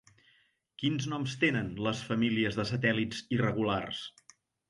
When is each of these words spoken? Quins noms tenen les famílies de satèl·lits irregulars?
Quins 0.83 1.05
noms 1.11 1.35
tenen 1.43 1.69
les 1.89 2.01
famílies 2.09 2.57
de 2.61 2.67
satèl·lits 2.71 3.23
irregulars? 3.39 4.01